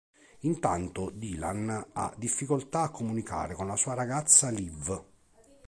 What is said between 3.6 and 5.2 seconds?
la sua ragazza Liv.